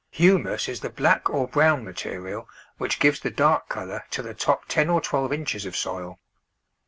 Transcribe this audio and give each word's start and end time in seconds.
Humus 0.09 0.67
is 0.67 0.79
the 0.79 0.89
black 0.89 1.29
or 1.29 1.47
brown 1.47 1.83
material 1.85 2.49
which 2.79 2.99
gives 2.99 3.19
the 3.19 3.29
dark 3.29 3.69
colour 3.69 4.03
to 4.09 4.23
the 4.23 4.33
top 4.33 4.65
ten 4.67 4.89
or 4.89 4.99
twelve 4.99 5.31
inches 5.31 5.63
of 5.63 5.75
soil. 5.77 6.19